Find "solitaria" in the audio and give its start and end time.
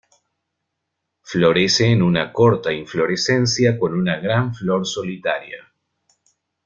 4.87-5.71